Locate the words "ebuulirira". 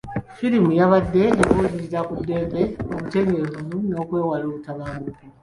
1.41-1.99